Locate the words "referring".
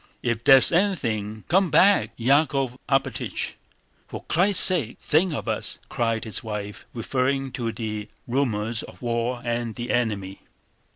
6.91-7.51